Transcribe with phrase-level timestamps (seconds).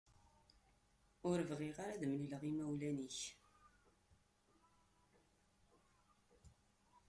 [1.29, 3.19] Ur bɣiɣ ara ad mlileɣ imawlan-ik.